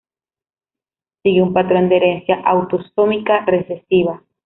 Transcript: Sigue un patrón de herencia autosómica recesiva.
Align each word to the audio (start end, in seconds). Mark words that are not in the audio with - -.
Sigue 1.21 1.43
un 1.43 1.53
patrón 1.53 1.87
de 1.87 1.97
herencia 1.97 2.41
autosómica 2.43 3.45
recesiva. 3.45 4.23